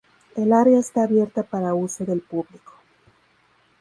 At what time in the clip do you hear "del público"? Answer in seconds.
2.05-2.73